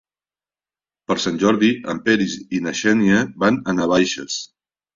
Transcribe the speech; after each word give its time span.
Per 1.11 1.17
Sant 1.25 1.37
Jordi 1.43 1.69
en 1.93 2.01
Peris 2.09 2.35
i 2.59 2.63
na 2.69 2.75
Xènia 2.81 3.23
van 3.45 3.63
a 3.71 3.79
Navaixes. 3.83 4.43